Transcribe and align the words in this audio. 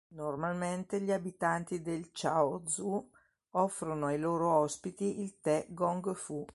Normalmente 0.15 0.99
gli 0.99 1.11
abitanti 1.11 1.81
del 1.83 2.09
Chaozhou 2.11 3.07
offrono 3.51 4.07
ai 4.07 4.17
loro 4.19 4.51
ospiti 4.51 5.21
il 5.21 5.39
tè 5.41 5.67
gong 5.69 6.13
fu. 6.15 6.43